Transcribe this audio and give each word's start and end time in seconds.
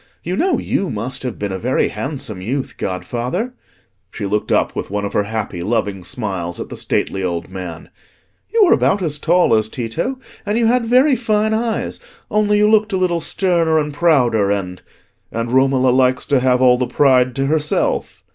You 0.23 0.35
know 0.35 0.57
you 0.57 0.89
must 0.89 1.21
have 1.21 1.37
been 1.37 1.51
a 1.51 1.59
very 1.59 1.89
handsome 1.89 2.41
youth, 2.41 2.75
godfather,"—she 2.79 4.25
looked 4.25 4.51
up 4.51 4.75
with 4.75 4.89
one 4.89 5.05
of 5.05 5.13
her 5.13 5.25
happy, 5.25 5.61
loving 5.61 6.03
smiles 6.03 6.59
at 6.59 6.69
the 6.69 6.75
stately 6.75 7.21
old 7.23 7.49
man—"you 7.51 8.63
were 8.65 8.73
about 8.73 9.03
as 9.03 9.19
tall 9.19 9.53
as 9.53 9.69
Tito, 9.69 10.17
and 10.43 10.57
you 10.57 10.65
had 10.65 10.85
very 10.87 11.15
fine 11.15 11.53
eyes; 11.53 11.99
only 12.31 12.57
you 12.57 12.67
looked 12.67 12.93
a 12.93 12.97
little 12.97 13.19
sterner 13.19 13.77
and 13.77 13.93
prouder, 13.93 14.49
and—" 14.49 14.81
"And 15.31 15.51
Romola 15.51 15.91
likes 15.91 16.25
to 16.25 16.39
have 16.39 16.63
all 16.63 16.79
the 16.79 16.87
pride 16.87 17.35
to 17.35 17.45
herself?" 17.45 18.23